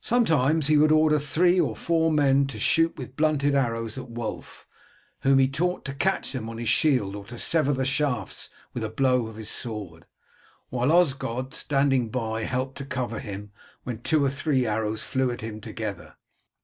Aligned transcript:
Sometimes 0.00 0.68
he 0.68 0.76
would 0.76 0.92
order 0.92 1.18
three 1.18 1.58
or 1.60 1.74
four 1.74 2.08
of 2.08 2.14
the 2.16 2.22
men 2.22 2.46
to 2.46 2.58
shoot 2.60 2.96
with 2.96 3.16
blunted 3.16 3.56
arrows 3.56 3.98
at 3.98 4.08
Wulf, 4.08 4.64
whom 5.22 5.40
he 5.40 5.48
taught 5.48 5.84
to 5.86 5.92
catch 5.92 6.30
them 6.30 6.48
on 6.48 6.58
his 6.58 6.68
shield 6.68 7.16
or 7.16 7.24
to 7.24 7.36
sever 7.36 7.72
the 7.72 7.84
shafts 7.84 8.48
with 8.72 8.84
a 8.84 8.88
blow 8.88 9.26
of 9.26 9.34
his 9.34 9.50
sword, 9.50 10.06
while 10.68 10.92
Osgod 10.92 11.52
standing 11.52 12.10
by 12.10 12.44
helped 12.44 12.78
to 12.78 12.84
cover 12.84 13.18
him 13.18 13.50
when 13.82 14.00
two 14.02 14.24
or 14.24 14.30
three 14.30 14.66
arrows 14.68 15.02
flew 15.02 15.32
at 15.32 15.40
him 15.40 15.60
together. 15.60 16.14